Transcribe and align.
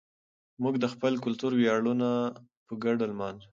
موږ 0.61 0.75
د 0.79 0.85
خپل 0.93 1.13
کلتور 1.25 1.51
ویاړونه 1.55 2.09
په 2.67 2.73
ګډه 2.83 3.05
لمانځو. 3.11 3.47